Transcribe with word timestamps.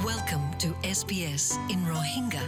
Welcome 0.00 0.46
to 0.62 0.68
SBS 0.90 1.44
in 1.72 1.80
Rohingya. 1.84 2.44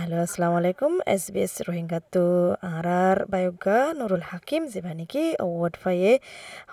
Hello 0.00 0.16
আসসালামু 0.26 0.56
আলাইকুম 0.60 0.92
S 1.14 1.24
B 1.34 1.40
S 1.46 1.54
Rohingya 1.68 1.98
তো 2.14 2.24
আর 2.68 3.16
বায়োগা 3.32 3.78
নুরুল 3.98 4.24
হাকিম 4.30 4.62
যেবা 4.72 4.92
নাকি 5.00 5.22
অ্যাওয়ার্ড 5.38 5.74
ফাইয়ে 5.82 6.12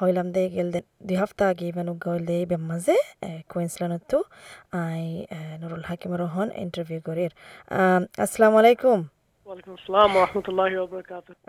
হইলাম 0.02 0.28
দে 0.36 0.44
গেল 0.56 0.68
দুই 1.08 1.18
হপ্তা 1.22 1.44
আগে 1.52 1.66
ইবানু 1.72 1.94
গল 2.06 2.20
দে 2.30 2.38
বেমাজে 2.52 2.98
কুইন্সল্যান্ড 3.52 4.04
তো 4.12 4.20
আই 4.84 5.04
নুরুল 5.62 5.84
হাকিম 5.90 6.12
রহন 6.24 6.48
ইন্টারভিউ 6.64 7.00
করির 7.08 7.32
আসসালামু 8.24 8.56
আলাইকুম 8.62 9.00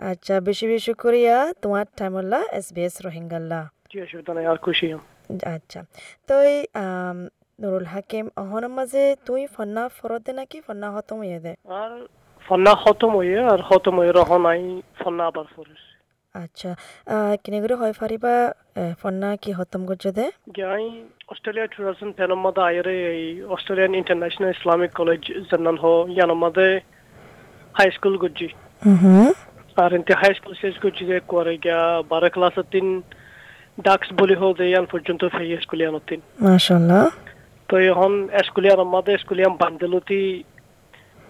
আচ্ছা 0.09 0.35
বেশি 0.47 0.65
বেশি 0.73 0.91
করিয়া 1.03 1.35
তোমার 1.61 1.85
টাইম 1.99 2.13
হল্লা 2.19 2.39
এস 2.59 2.67
বি 2.75 2.81
এস 2.87 2.95
রোহিঙ্গাল্লা 3.05 3.61
জি 3.89 3.97
অসুবিধা 4.05 4.31
নাই 4.33 4.45
আর 4.51 4.59
খুশি 4.65 4.87
আচ্ছা 5.55 5.79
তো 6.29 6.33
এই 6.47 6.57
নুরুল 7.59 7.87
হাকিম 7.93 8.25
অহনের 8.41 8.73
মাঝে 8.77 9.03
তুই 9.27 9.41
ফন্না 9.55 9.83
ফরদে 9.97 10.31
নাকি 10.39 10.57
ফন্না 10.67 10.87
হতম 10.95 11.19
ইয়ে 11.23 11.39
দে 11.45 11.53
আর 11.77 11.91
ফন্না 12.45 12.73
খতম 12.81 13.11
হয়ে 13.19 13.39
আর 13.53 13.59
খতম 13.67 13.95
হয়ে 13.99 14.11
রহ 14.11 14.29
নাই 14.45 14.61
ফন্না 14.99 15.23
আবার 15.29 15.47
ফরিস 15.53 15.83
আচ্ছা 16.35 16.69
কিনে 17.43 17.59
করে 17.63 17.75
হয় 17.81 17.93
ফারিবা 17.99 18.33
ফন্না 19.01 19.29
কি 19.43 19.51
হতম 19.59 19.81
করছে 19.89 20.09
দে 20.17 20.25
গাই 20.59 20.83
অস্ট্রেলিয়া 21.31 21.67
টু 21.67 21.77
থাউজেন্ড 21.77 22.11
টেনের 22.17 22.39
আইরে 22.67 22.95
এই 23.13 23.23
অস্ট্রেলিয়ান 23.55 23.91
ইন্টারন্যাশনাল 24.01 24.49
ইসলামিক 24.57 24.91
কলেজ 24.99 25.21
জানান 25.49 25.77
হো 25.83 25.93
ইয়ানোর 26.15 26.39
মধ্যে 26.43 26.67
হাই 27.75 27.87
স্কুল 27.97 28.15
গুজি 28.23 28.49
হুম 29.01 29.29
আর 29.77 29.91
ইনতে 29.97 30.13
হাই 30.21 30.31
স্কুল 30.37 30.53
শেষ 30.61 30.75
গুজি 30.83 31.03
যে 31.09 31.17
করে 31.33 31.53
গিয়া 31.63 31.81
বারো 32.11 32.29
ক্লাসের 32.35 32.67
তিন 32.73 32.87
ডাক্স 33.77 34.07
বলি 34.19 34.35
হো 34.41 34.47
যে 34.59 34.65
ইয়ান 34.67 34.85
পর্যন্ত 34.93 35.21
ফেই 35.35 35.49
স্কুলিয়ানোর 35.65 36.03
তিন 36.09 36.19
মাশাল্লাহ 36.45 37.03
তো 37.69 37.75
এখন 37.91 38.11
স্কুলিয়ানোর 38.47 38.89
মধ্যে 38.95 39.13
স্কুলিয়ান 39.23 39.53
বান্ধলতি 39.63 40.21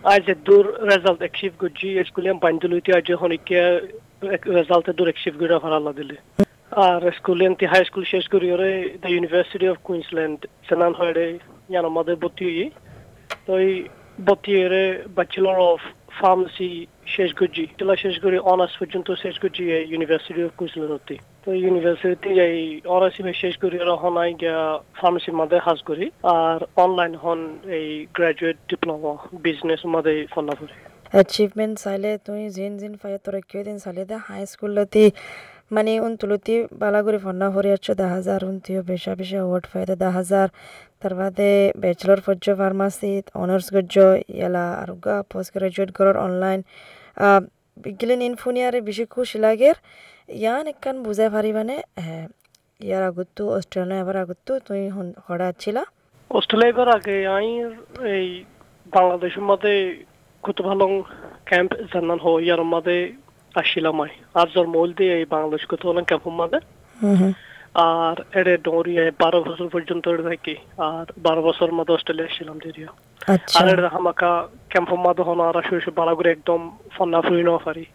আজ 0.04 0.26
দূর 0.48 0.66
রেজাল্ট 0.92 1.22
এক্সিভ 1.24 1.52
গুজি 1.62 1.90
স্কুলিয়ান 2.10 2.38
বান্ধলতি 2.46 2.90
আজ 2.98 3.06
এখন 3.16 3.30
ইকে 3.38 3.62
রেজাল্ট 4.58 4.86
দূর 4.98 5.08
এক্সিভ 5.12 5.34
গুড়া 5.42 5.58
ভাড়া 5.64 5.94
দিলে 6.00 6.16
আর 6.86 7.02
স্কুলিয়ান 7.20 7.54
তি 7.60 7.66
হাই 7.66 7.82
স্কুল 7.90 8.04
শেষ 8.14 8.26
করি 8.34 8.48
ওরে 8.56 8.72
দ্য 9.02 9.10
ইউনিভার্সিটি 9.16 9.68
অফ 9.70 9.78
কুইন্সল্যান্ড 9.88 10.40
সেনান 10.68 10.94
হয়ে 11.00 11.26
ইয়ানোর 11.72 11.94
মধ্যে 11.98 12.14
ভর্তি 12.24 12.44
হই 12.48 12.68
তো 13.46 13.52
এই 13.66 13.74
ভর্তি 14.20 14.52
হয়ে 14.56 14.84
ব্যাচেলর 15.18 15.58
অফ 15.68 15.82
ফার্মেসি 16.20 16.70
শেষ 17.08 17.30
করছি 17.34 17.64
টিলা 17.78 17.96
শেষ 17.96 18.16
করে 18.20 18.38
অনার্স 18.46 18.74
পর্যন্ত 18.80 19.08
শেষ 19.16 19.36
করছি 19.40 19.62
ইউনিভার্সিটি 19.92 20.42
অফ 20.44 20.54
কুইন্সল্যান্ড 20.58 21.10
তো 21.46 21.50
ইউনিভার্সিটি 21.58 22.30
এই 22.48 22.62
অনার্স 22.88 23.16
শেষ 23.44 23.54
করি 23.58 23.76
আর 23.80 23.90
হন 24.04 24.16
আই 24.18 24.30
গিয়া 24.42 24.60
ফার্মেসির 24.96 25.36
মধ্যে 25.40 25.58
হাজ 25.58 25.80
করি 25.90 26.06
আর 26.38 26.60
অনলাইন 26.78 27.14
হন 27.16 27.40
এই 27.78 27.88
গ্রাজুয়েট 28.16 28.58
ডিপ্লোমা 28.70 29.14
বিজনেস 29.46 29.82
মধ্যে 29.86 30.14
ফোন 30.34 30.46
করি 30.54 30.76
অ্যাচিভমেন্ট 31.14 31.76
চাইলে 31.84 32.12
তুই 32.26 32.42
জিন 32.50 32.74
জিন 32.78 32.94
ফাই 33.02 33.12
তোর 33.26 33.36
কেউ 33.50 33.62
দিন 33.64 33.78
চাইলে 33.84 34.04
দে 34.06 34.16
হাই 34.28 34.44
স্কুলতি 34.46 35.06
মানে 35.72 35.92
উন 36.00 36.14
তুলতি 36.22 36.56
বালাগুড়ি 36.74 37.20
ফন্না 37.26 37.48
আছো 37.74 37.92
দা 37.94 38.06
হাজার 38.16 38.40
উনতিও 38.44 38.82
বেশা 38.84 39.12
বেশা 39.16 39.38
অ্যাওয়ার্ড 39.38 39.66
ফাইদে 39.72 39.96
তার 41.02 41.14
বাদে 41.20 41.52
ব্যাচেলর 41.82 42.20
ফজ্জ 42.26 42.46
ফার্মাসি 42.60 43.12
অনার্স 43.36 43.68
গজ্জ 43.76 43.96
ইয়ালা 44.32 44.66
আর 44.82 44.90
পোস্ট 45.32 45.50
গ্রাজুয়েট 45.56 45.90
গরর 45.98 46.18
অনলাইন 46.26 46.60
গিলেন 48.00 48.22
ইনফোনিয়ারে 48.22 48.80
বেশি 48.82 49.06
খুশি 49.14 49.38
লাগের 49.46 49.76
ইয়ান 50.38 50.66
একখান 50.68 50.96
বুঝাই 51.06 51.30
পারিবানে 51.36 51.78
ইয়ার 52.80 53.04
আগতো 53.10 53.44
অস্ট্রেলিয়া 53.58 54.00
এবার 54.04 54.18
আগতো 54.24 54.52
তুই 54.68 54.82
হড়া 55.26 55.46
আছিলা 55.54 55.84
অস্ট্রেলিয়া 56.32 56.72
এবার 56.74 56.88
আগে 56.98 57.16
আই 57.36 57.48
এই 58.16 58.28
বাংলাদেশের 58.94 59.44
মধ্যে 59.50 59.74
কত 60.44 60.58
ভালো 60.62 60.86
ক্যাম্প 61.48 61.72
জানান 61.92 62.20
হো 62.20 62.32
ইয়ার 62.40 62.64
মধ্যে 62.74 62.98
আসছিলাম 63.56 63.98
আই 64.02 64.12
আর 64.36 64.48
জন্ম 64.56 64.74
এই 65.16 65.26
বাংলাদেশ 65.36 65.62
কত 65.72 65.82
ভালো 65.88 66.00
ক্যাম্পের 66.02 66.36
মধ্যে 66.40 66.60
আর 67.78 68.18
এর 68.40 68.48
ডোরিয়া 68.64 69.04
বারো 69.24 69.40
বছর 69.44 69.68
পর্যন্ত 69.70 70.06
থাকি। 70.30 70.56
আর 70.90 71.06
বারো 71.18 71.42
বছর 71.42 71.70
মধ্যে 71.72 71.94
অস্ট্রেলিয়া 71.94 72.30
ছিলাম 72.38 72.58
যদিও। 72.66 72.90
আচ্ছা। 73.28 73.60
আর 73.60 73.68
এর 73.74 73.82
হামাকা 73.86 74.32
ক্যাম্পের 74.70 75.00
মধ্যে 75.06 75.24
হন 75.24 75.40
আর 75.40 75.56
শুয়ে 75.68 75.92
বালা 75.92 76.14
করে 76.16 76.30
একদম 76.32 76.60
ফন্না 76.96 77.20
ফুরি 77.22 77.44
ন 77.44 77.52
পারি 77.66 77.86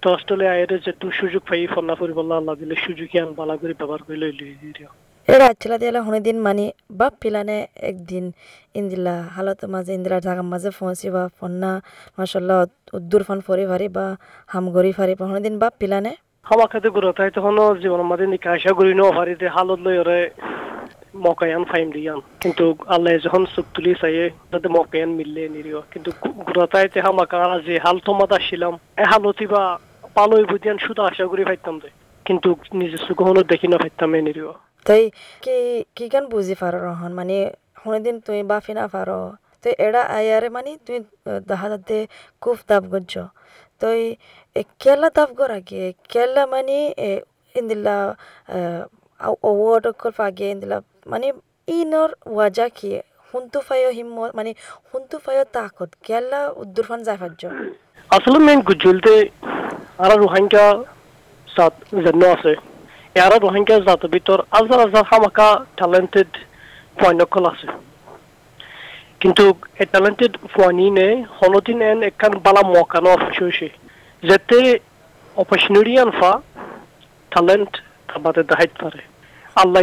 তো 0.00 0.06
অস্ট্রেলিয়া 0.12 0.52
এর 0.54 0.70
যে 0.86 0.92
তু 1.00 1.06
সুযোগ 1.10 1.42
পাই 1.48 1.66
ফন্না 1.66 1.94
ফুরি 1.94 2.12
বললা 2.12 2.34
আল্লাহ 2.36 2.54
দিলে 2.60 2.74
সুযোগ 2.86 3.08
আন 3.22 3.30
বালা 3.40 3.54
করে 3.56 3.74
ব্যবহার 3.80 4.02
করে 4.02 4.16
লইলি 4.16 4.46
যদিও। 4.62 4.90
এরা 5.28 5.46
আচ্ছলা 5.46 5.76
দিয়ালা 5.78 6.00
হনে 6.02 6.32
মানে 6.38 6.64
বাপ 6.90 7.12
পিলানে 7.22 7.56
একদিন 7.90 8.24
ইন্দিলা 8.74 9.14
হালত 9.36 9.60
মাঝে 9.64 9.92
ইন্দিলা 9.94 10.18
ঢাকা 10.20 10.42
মাঝে 10.42 10.70
ফোঁসি 10.70 11.08
বা 11.10 11.22
ফন্না 11.38 11.70
মাসাল্লাহ 12.18 12.58
উদ্দুর 12.92 13.22
ফোন 13.22 13.38
ফরি 13.40 13.64
ফারি 13.66 13.88
বা 13.88 14.06
হাম 14.48 14.64
গরি 14.70 14.92
ফারি 14.92 15.14
দিন 15.42 15.54
বাপ 15.58 15.74
পিলানে 15.80 16.12
আমাকে 16.46 16.76
তো 16.84 16.88
গুরু 16.96 17.08
তাই 17.18 17.30
তখন 17.36 17.54
জীবনের 17.82 18.08
মধ্যে 18.10 18.26
নিকা 18.32 18.50
আশা 18.56 18.72
করি 18.78 18.92
ন 19.00 19.02
যে 19.42 19.48
হালত 19.56 19.80
লই 19.86 19.96
ওরে 20.02 20.18
মকায়ান 21.24 21.62
ফাইম 21.70 21.86
দিয়ান। 21.96 22.20
কিন্তু 22.42 22.64
আল্লাহ 22.94 23.12
যখন 23.24 23.42
চুক 23.54 23.66
তুলি 23.74 23.92
চাইয়ে 24.02 24.24
যাতে 24.50 24.68
মকায়ান 24.76 25.10
মিললে 25.18 25.42
নিরিও। 25.54 25.80
কিন্তু 25.92 26.10
গুরু 26.46 26.60
তাই 26.72 26.86
তে 26.94 26.98
হামাকা 27.06 27.38
যে 27.66 27.74
হাল 27.84 27.96
তোমাদ 28.06 28.30
আসছিলাম, 28.38 28.74
এ 29.02 29.04
হালতি 29.12 29.46
বা 29.52 29.62
পালই 30.16 30.44
বুঝিয়ান 30.50 30.78
শুধু 30.86 31.00
আশা 31.10 31.24
করি 31.30 31.42
পাইতাম 31.48 31.76
দে 31.82 31.88
কিন্তু 32.26 32.48
নিজে 32.80 32.96
কখনো 33.20 33.40
দেখি 33.52 33.66
না 33.72 33.76
পাইতাম 33.82 34.10
এ 34.16 34.20
নিরিও। 34.26 34.52
তাই 34.86 35.02
কি 35.44 35.56
কি 35.96 36.04
গান 36.12 36.24
বুঝি 36.32 36.54
পারো 36.62 36.78
রহন? 36.88 37.12
মানে 37.18 37.36
দিন 38.06 38.16
তুই 38.26 38.38
বাফি 38.50 38.72
না 38.78 38.84
পারো। 38.94 39.20
তুই 39.62 39.72
এড়া 39.86 40.02
আয়ারে 40.16 40.48
মানে 40.56 40.70
তুই 40.86 40.98
দাহা 41.48 41.66
যাতে 41.72 41.96
খুব 42.42 42.56
দাব 42.68 42.84
গজ্জ। 42.92 43.14
গর 45.38 45.50
আগে? 45.58 45.84
কেলা 46.12 46.42
মানে 46.54 46.78
ইন্দিলা 47.54 47.96
অওয়ার্ড 49.50 49.84
কর 50.02 50.12
আগে 50.28 50.46
ইন্দিলা 50.54 50.78
মানে 51.12 51.28
ইনর 51.78 52.10
ওয়াজা 52.34 52.66
কি? 52.76 52.90
হুন্তু 53.30 53.58
ফাইও 53.66 53.90
হিম্মত 53.98 54.30
মানে 54.38 54.50
হুন্তু 54.88 55.16
ফাইও 55.24 55.44
তাকত। 55.56 55.90
কেলা 56.06 56.40
উদ্দুরফান 56.62 57.00
ফাজ্য 57.20 57.42
আসলে 58.10 58.38
মেন 58.46 58.58
গুজলতে 58.68 59.14
আর 60.04 60.10
রোহিঙ্গা 60.24 60.66
সাত 61.54 61.74
জন্য 62.06 62.22
আছে। 62.34 62.52
এরা 63.24 63.36
রোহিঙ্গা 63.46 63.76
জাতের 63.86 64.10
ভিতর 64.14 64.38
আজার 64.58 64.80
আজার 64.86 65.04
হামাকা 65.10 65.48
ট্যালেন্টেড 65.78 66.30
পয়নকল 67.00 67.44
আছে। 67.52 67.68
কিন্তু 69.22 69.44
পয়নি 70.54 70.86
নে 70.98 71.08
হলদিন 71.38 71.80
এন 71.90 71.98
একখান 72.08 72.32
বালা 72.44 72.62
মকানো 72.74 73.08
অফিসে 73.16 73.68
যাতে 74.28 74.56
অপরচুনিটি 75.36 75.92
আনফা 76.04 76.30
ট্যালেন্ট 77.32 77.72
আমাদের 78.16 78.44
দেখাইতে 78.50 78.76
পারে। 78.84 79.00
আল্লাহ 79.62 79.82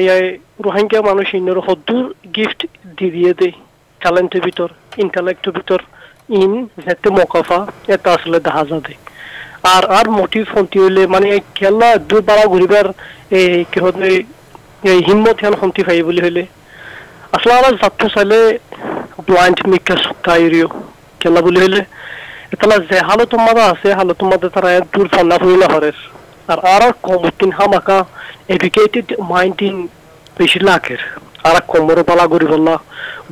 রোহিঙ্গা 0.66 1.00
মানুষ 1.10 1.28
ইন্নর 1.40 1.60
হদ্দুর 1.68 2.06
গিফট 2.36 2.60
দিয়ে 2.98 3.12
দিয়ে 3.20 3.34
ট্যালেন্টের 4.02 4.42
ভিতর 4.48 4.70
ইন্টালেক্টের 5.04 5.54
ভিতর 5.58 5.80
ইন, 6.42 6.54
যাতে 6.86 7.08
মকাফা 7.18 7.60
এটা 7.94 8.10
আসলে 8.18 8.38
দেখা 8.48 8.64
যাবে। 8.72 8.94
আর 9.74 9.84
আর 9.98 10.06
মোটিভ 10.20 10.44
ফন্তি 10.54 10.78
হইলে 10.84 11.02
মানে 11.14 11.28
এই 11.36 11.42
খেলা 11.58 11.90
দূর 12.10 12.22
বাড়া 12.28 12.46
ঘুরিবার 12.54 12.86
এই 13.40 13.50
কি 13.72 13.80
হলে 13.86 14.10
এই 14.92 15.00
হিম্মত 15.08 15.38
হেন 15.44 15.54
ফন্তি 15.62 15.82
পাই 15.88 16.04
বলি 16.10 16.22
হইলে। 16.26 16.44
আসলে 17.36 17.54
আর 17.58 17.66
যাত্রা 17.84 18.08
চাইলে 18.16 18.40
ব্লাইন্ড 19.28 19.59
মিকা 19.72 19.96
সুক্তা 20.03 20.31
এরিও 20.38 20.68
খেলা 21.22 21.40
বলি 21.46 21.59
হইলে 21.63 21.81
এটা 22.53 22.66
যে 22.90 22.97
হালো 23.09 23.24
তোমাদের 23.25 23.66
আছে 23.74 23.90
হালো 24.00 24.13
তোমাদের 24.22 24.50
তারা 24.56 24.69
দূর 24.94 25.07
ফান্না 25.13 25.35
হইলে 25.44 25.66
হরের 25.74 25.97
আর 26.50 26.59
আর 26.74 26.84
কম 27.06 27.22
তিন 27.40 27.52
হামাকা 27.58 27.97
এডুকেটেড 28.53 29.08
মাইন্ডিং 29.31 29.73
বেশি 30.38 30.59
লাগের 30.67 31.02
আর 31.47 31.58
কমরে 31.72 32.03
পালা 32.09 32.26
করি 32.34 32.46
বললা 32.53 32.76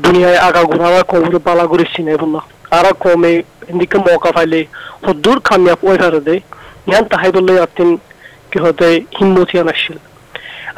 দুনিয়ায় 0.04 0.40
আগা 0.48 0.62
ঘুরা 0.72 1.02
কমরে 1.12 1.40
পালা 1.48 1.66
করি 1.72 1.86
চিনে 1.94 2.14
বললা 2.22 2.42
আর 2.78 2.86
কমে 3.04 3.32
এদিকে 3.72 3.98
মৌকা 4.06 4.32
পাইলে 4.36 4.60
হদ্দুর 5.06 5.38
কামিয়াব 5.48 5.80
ওই 5.90 5.98
ফেরে 6.02 6.22
দেয় 6.28 6.42
ইয়ান 6.88 7.04
তাহাই 7.12 7.32
বললে 7.38 7.54
আতিন 7.66 7.90
কি 8.50 8.58
হতে 8.64 8.88
হিম্মতিয়ান 9.16 9.68
আসছিল 9.74 9.98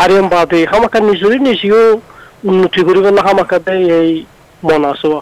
আর 0.01 0.09
ইয়ান 0.11 0.27
বাদে 0.33 0.59
হামাকা 0.71 0.99
নিজেরই 1.09 1.39
নিজেও 1.47 1.83
উন্নতি 2.49 2.79
করি 2.87 2.99
বললা 3.05 3.21
হামাকা 3.27 3.57
দেয় 3.67 3.83
এই 3.99 4.11
মন 4.67 4.83
আসোয়া 4.91 5.21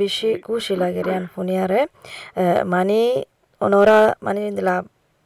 বেশি 0.00 0.28
খুশি 0.46 0.74
লাগে 0.82 1.02
রে 1.08 1.16
ফুনিয়ারে 1.34 1.80
মানে 2.74 2.98
ওনরা 3.60 3.98
মানে 4.26 4.40
দিলা, 4.58 4.74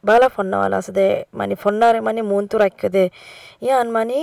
বালা 0.03 0.27
ফন্নাওয়ালা 0.35 0.77
আছে 0.81 0.91
দে 0.99 1.07
মানে 1.39 1.53
ফন্নারে 1.63 1.99
মানে 2.07 2.21
মন 2.31 2.43
তো 2.51 2.55
রাখে 2.63 2.89
দে। 2.95 3.03
ইয়ান 3.65 3.87
মানে 3.97 4.19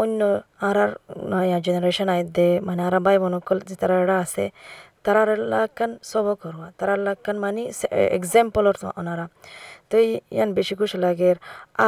অন্য 0.00 0.20
আর 0.68 0.76
আর 0.84 0.90
নয়া 1.32 1.58
জেনারেশন 1.66 2.08
আই 2.14 2.20
দে 2.36 2.48
মানে 2.68 2.80
আর 2.88 2.94
ভাই 3.06 3.16
বোনকল 3.22 3.58
যে 3.68 3.74
তারা 3.80 4.16
আছে, 4.24 4.44
তারা 5.04 5.22
লাগান 5.52 5.90
সব 6.10 6.26
করবা, 6.42 6.66
তারা 6.78 6.94
লাগান 7.06 7.36
মানে 7.44 7.62
এক্সাম্পলর 8.18 8.74
ওনারা 9.00 9.26
তো 9.90 9.96
ইয়ান 10.34 10.50
বেশি 10.58 10.74
খুশি 10.80 10.96
লাগে। 11.04 11.30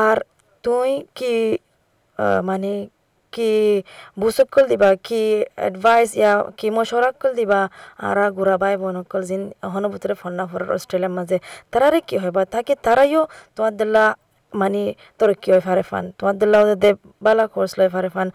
আর 0.04 0.16
তুই 0.64 0.90
কি 1.18 1.34
মানে 2.50 2.72
কি 3.32 3.50
বুসকল 4.16 4.64
দিবা 4.70 4.90
কি 5.06 5.22
এডভাইস 5.68 6.10
ইয়া 6.20 6.32
কি 6.58 6.66
মশরাকল 6.76 7.30
দিবা 7.38 7.60
আরা 8.08 8.24
গুড়া 8.36 8.56
বাই 8.62 8.74
বনকল 8.82 9.22
জিন 9.28 9.42
হন 9.72 9.84
ভিতরে 9.92 10.14
ফন্না 10.22 10.44
ফরার 10.50 10.70
অস্ট্রেলিয়ার 10.76 11.14
মাঝে 11.18 11.36
তারারে 11.72 12.00
কি 12.08 12.16
হয় 12.22 12.32
বা 12.36 12.42
তাকে 12.54 12.72
তারাইও 12.86 13.22
তোমার 13.56 13.74
দিল্লা 13.80 14.04
মানে 14.52 14.82
তোর 15.18 15.30
কি 15.42 15.48
হয় 15.52 15.62
ফারে 15.66 15.84
ফান 15.90 16.04
তোমার 16.18 16.34
দিল্লা 16.40 16.58
ওদের 16.64 16.94
বালা 17.22 17.44
কোর্স 17.54 17.72
লয় 17.78 17.90
ফারে 17.94 18.10
ফান 18.14 18.28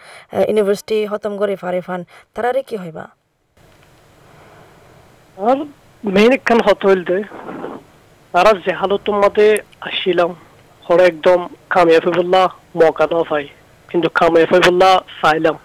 ইউনিভার্সিটি 0.49 0.97
খতম 1.11 1.33
করে 1.41 1.53
ফারে 1.55 1.81
ফান 1.87 2.01
তারারে 2.35 2.61
কি 2.69 2.75
হয় 2.81 2.93
বা 2.97 3.05
আর 5.37 5.57
মেইন 6.03 6.31
একখান 6.37 6.59
হত 6.67 6.79
হইলতে 6.89 7.15
তারা 8.33 8.51
যে 8.63 8.71
হালতের 8.79 9.15
মধ্যে 9.15 9.47
আসছিলাম 9.81 10.29
হরে 10.85 11.03
একদম 11.05 11.39
কামিয়াবি 11.69 12.11
বললা 12.17 12.41
মৌকা 12.75 13.05
না 13.11 13.19
কিন্তু 13.93 14.09
কামিয়াবি 14.09 14.59
বললা 14.59 14.89
চাইলাম 15.21 15.55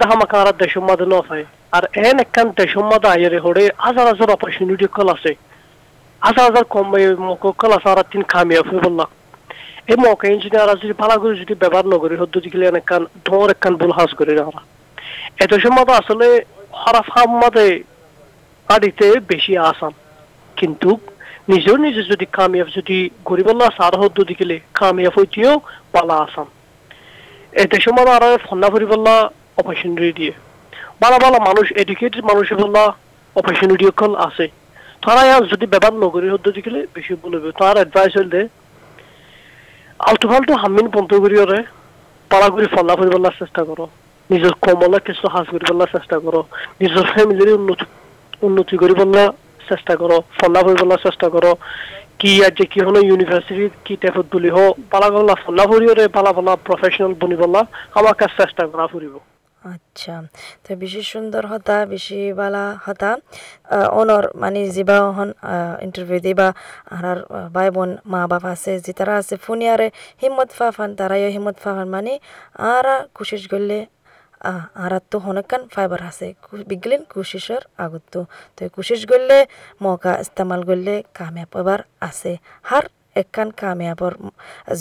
তাহা 0.00 0.14
মাকা 0.14 0.36
আর 0.40 0.48
দেশের 0.58 0.82
মধ্যে 0.82 1.06
না 1.06 1.18
পাই 1.28 1.42
আর 1.72 1.84
এন 2.00 2.16
একখান 2.18 2.46
দেশের 2.56 2.84
মধ্যে 2.90 3.08
আইরে 3.08 3.38
হাজার 3.78 4.06
হাজার 4.06 4.28
অপরচুনিটি 4.30 4.86
কল 4.86 5.08
আছে 5.08 5.32
হাজার 6.22 6.44
হাজার 6.48 6.64
কম 6.64 6.86
কল 7.58 7.72
আছে 7.72 7.88
আর 7.92 7.98
তিন 8.12 8.22
কামিয়াবি 8.32 8.76
বললা 8.78 9.06
এই 9.90 9.96
মৌকা 9.96 10.26
ইঞ্জিনিয়ার 10.28 10.80
যদি 10.82 10.94
ভালো 11.02 11.14
করে 11.20 11.34
যদি 11.34 11.54
ব্যবহার 11.54 11.86
নকরি 11.92 12.16
হদ্দ 12.16 12.34
দিকে 12.36 12.56
একখান 12.72 13.02
ধর 13.26 13.48
একখান 13.50 13.74
ভুল 13.76 13.92
হাজ 13.92 14.10
করি 14.14 14.32
না 14.38 14.62
এত 15.38 15.52
সময় 15.54 15.86
আসলে 16.00 16.26
হরাফ 16.82 17.08
হাম 17.14 17.30
মধ্যে 17.36 17.66
আদিতে 18.68 19.06
বেশি 19.30 19.52
আসাম 19.70 19.92
কিন্তু 20.56 20.90
নিজেও 21.48 21.76
নিজে 21.76 22.02
যদি 22.02 22.26
কামিয়াব 22.32 22.68
যদি 22.68 22.96
গরিবল্লা 23.24 23.66
সার 23.76 23.94
হদ্দ 24.00 24.18
দিকে 24.20 24.44
কামিয়াব 24.74 25.14
হইতেও 25.16 25.52
পালা 25.92 26.16
আসাম 26.16 26.48
এতে 27.52 27.76
সময় 27.86 28.08
আর 28.16 28.24
ফন্না 28.46 28.68
ফুরিবল্লা 28.72 29.14
অপরচুনিটি 29.60 30.12
দিয়ে। 30.18 30.32
বালা 31.00 31.18
বালা 31.24 31.38
মানুষ 31.48 31.66
এডুকেটেড 31.82 32.24
মানুষ 32.30 32.46
বললা 32.60 32.82
অপরচুনিটি 33.36 33.84
কল 34.00 34.12
আছে। 34.26 34.46
তারা 35.04 35.22
ইয়ার 35.28 35.44
যদি 35.52 35.66
ব্যবহার 35.72 35.94
নগরী 36.04 36.28
হদ্দ 36.32 36.46
দিকে 36.56 36.70
বেশি 36.96 37.12
বলবে 37.22 37.48
তার 37.60 37.76
অ্যাডভাইস 37.80 38.12
হইলে 38.20 38.40
আলতু 40.08 40.26
ফালতু 40.30 40.52
হামিন 40.62 40.86
বন্ধ 40.96 41.10
করিওরে 41.24 41.58
পালা 42.30 42.48
করে 42.52 42.66
ফন্না 42.74 42.94
ফুরিবল্লার 42.98 43.38
চেষ্টা 43.40 43.62
করো 43.68 43.84
নিজের 44.30 44.54
কমলা 44.64 44.98
কিছু 45.06 45.24
হাজ 45.34 45.46
করিবল্লার 45.54 45.92
চেষ্টা 45.96 46.16
করো 46.24 46.40
নিজের 46.80 47.04
ফ্যামিলির 47.12 47.58
উন্নতি 47.58 47.84
উন্নতি 48.46 48.74
করিবল্লা 48.82 49.24
চেষ্টা 49.68 49.94
করো 50.00 50.16
ফন্না 50.38 50.60
ফুরিবল্লার 50.64 51.04
চেষ্টা 51.06 51.28
করো 51.34 51.50
কি 52.22 52.32
আজ 52.44 52.52
যে 52.58 52.64
কি 52.66 52.80
হলো 52.80 52.98
ইউনিভার্সিটি 53.00 53.66
কি 53.84 53.94
টাইপত 53.96 54.26
বুলি 54.32 54.50
হো 54.50 54.64
পালা 54.90 55.08
গল্লা 55.10 55.34
ফন্না 55.42 55.64
ফুরিওরে 55.66 56.04
পালা 56.08 56.32
পালা 56.32 56.52
প্রফেশনাল 56.66 57.12
বনিবল্লা 57.14 57.60
আমার 57.94 58.14
কাছে 58.14 58.34
চেষ্টা 58.38 58.62
করা 58.66 58.86
ফুরিব 58.86 59.14
আচ্ছা 59.62 60.14
তো 60.64 60.70
বেশি 60.76 61.02
সুন্দর 61.02 61.42
হতা 61.46 61.76
বেশি 61.86 62.20
বালা 62.32 62.64
হতা 62.86 63.10
অনর 64.00 64.24
মানে 64.34 64.60
যিবা 64.68 64.96
হন 65.16 65.30
ইন্টারভিউ 65.80 66.18
দিবা 66.18 66.48
আর 66.90 67.16
ভাই 67.54 67.68
বোন 67.70 67.90
মা 68.06 68.20
বাপ 68.26 68.44
আছে, 68.44 68.72
যে 68.80 68.92
তারা 68.92 69.14
আছে 69.16 69.34
ফুনিয়ারে 69.36 69.88
হিম্মত 70.22 70.50
ফাফান 70.50 70.90
তারাইও 70.94 71.30
হিম্মত 71.30 71.56
ফাফান 71.56 71.88
মানে 71.88 72.12
আরা 72.70 72.96
কোশিশ 73.14 73.42
করলে 73.48 73.78
আর 74.82 74.92
তো 75.10 75.16
হনকান 75.26 75.62
ফাইবার 75.74 76.00
আছে 76.10 76.26
বিগলিন 76.70 77.02
কোশিসর 77.12 77.62
আগত 77.84 78.14
তো 78.56 78.62
কোশিশ 78.76 79.00
করলে 79.10 79.36
মৌকা 79.84 80.12
ইস্তেমাল 80.24 80.60
করলে 80.68 80.94
কামিয়াব 81.18 81.52
এবার 81.60 81.80
আছে 82.08 82.32
হার 82.68 82.84
একখান 83.22 83.48
কামিয়াবর 83.60 84.12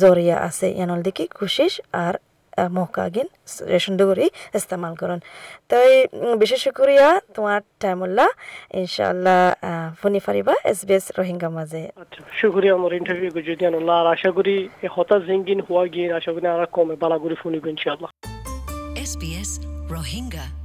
জরিয়া 0.01 0.37
আছে 0.47 0.67
ইয়ানল 0.77 0.99
দেখি 1.07 1.25
কোশিশ 1.37 1.73
আর 2.05 2.15
মৌকা 2.77 3.05
গিন 3.15 3.27
সুন্দর 3.85 4.05
করে 4.09 4.25
ইস্তেমাল 4.59 4.93
করুন। 5.01 5.19
তাই 5.69 5.89
বিশেষ 6.43 6.63
করিয়া 6.79 7.07
তোমার 7.35 7.59
টাইমুল্লাহ। 7.81 8.29
ইনশাআল্লাহ 8.81 9.39
ফোনি 9.99 10.19
Fariba, 10.25 10.53
S 10.71 10.79
B 10.87 10.93
S 10.99 11.05
Rohingya 11.17 11.49
মাঝে। 11.57 11.81
শুক্রিয়া 12.39 12.73
আমার 12.79 12.91
ইন্টারভিউ 12.99 13.31
যদি 13.49 13.63
আনল্লাহ 13.69 13.95
আর 14.01 14.07
আশা 14.15 14.29
করি 14.37 14.55
হতা 14.95 15.17
জিঙ্গিন 15.27 15.59
হওয়া 15.67 15.83
গিয়ে 15.93 16.07
আশা 16.19 16.31
করি 16.35 16.45
আর 16.53 16.61
কমে 16.75 16.95
বালা 17.01 17.17
করে 17.23 17.35
শুনিব 17.43 17.63
ইনশাআল্লাহ। 17.73 18.11
Rohingya. 19.91 20.60